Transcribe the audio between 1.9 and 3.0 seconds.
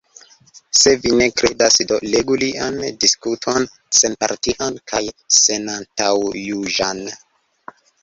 do legu lian